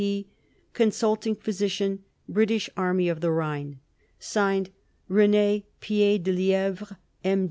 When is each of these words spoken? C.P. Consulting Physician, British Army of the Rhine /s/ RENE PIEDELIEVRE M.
C.P. 0.01 0.31
Consulting 0.73 1.35
Physician, 1.35 2.03
British 2.27 2.71
Army 2.75 3.07
of 3.07 3.21
the 3.21 3.29
Rhine 3.29 3.79
/s/ 4.19 4.67
RENE 5.07 5.61
PIEDELIEVRE 5.79 6.97
M. 7.23 7.39